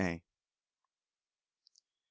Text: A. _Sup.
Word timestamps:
A. 0.01 0.17
_Sup. 0.17 0.21